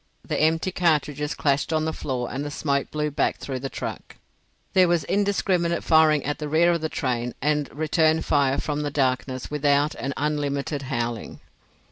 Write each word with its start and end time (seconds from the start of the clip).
The 0.27 0.41
empty 0.41 0.71
cartridges 0.71 1.35
clashed 1.35 1.71
on 1.71 1.85
the 1.85 1.93
floor 1.93 2.27
and 2.31 2.43
the 2.43 2.49
smoke 2.49 2.89
blew 2.89 3.11
back 3.11 3.37
through 3.37 3.59
the 3.59 3.69
truck. 3.69 4.15
There 4.73 4.87
was 4.87 5.03
indiscriminate 5.03 5.83
firing 5.83 6.23
at 6.25 6.39
the 6.39 6.49
rear 6.49 6.71
of 6.71 6.81
the 6.81 6.89
train, 6.89 7.35
and 7.39 7.69
return 7.71 8.23
fire 8.23 8.57
from 8.57 8.81
the 8.81 8.89
darkness 8.89 9.51
without 9.51 9.93
and 9.93 10.11
unlimited 10.17 10.81
howling. 10.89 11.39